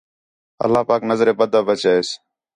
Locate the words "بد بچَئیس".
1.39-2.07